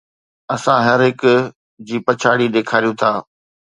[0.55, 1.21] اسان هر هڪ
[1.87, 3.11] جي پڇاڙي ڏيکاريون ٿا